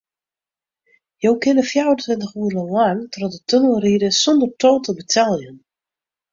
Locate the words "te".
4.83-4.91